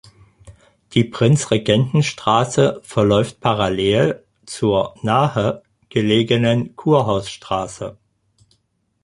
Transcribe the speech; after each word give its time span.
Die 0.93 1.03
Prinzregentenstraße 1.03 2.79
verläuft 2.83 3.39
parallel 3.39 4.23
zur 4.47 4.95
nahe 5.03 5.61
gelegenen 5.89 6.75
Kurhausstraße. 6.75 7.97